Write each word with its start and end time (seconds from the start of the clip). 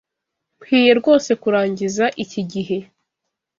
Nkwiye 0.59 0.91
rwose 0.99 1.31
kurangiza 1.41 2.05
iki 2.23 2.41
gihe. 2.51 2.77